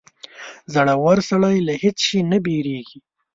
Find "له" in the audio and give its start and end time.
1.67-1.73